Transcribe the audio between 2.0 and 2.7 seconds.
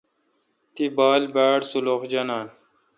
جانان۔